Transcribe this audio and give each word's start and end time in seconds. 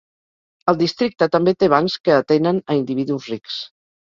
El 0.73 0.79
districte 0.79 1.27
també 1.35 1.53
té 1.65 1.69
bancs 1.75 1.99
que 2.09 2.17
atenen 2.23 2.65
a 2.73 2.81
individus 2.81 3.33
rics. 3.35 3.63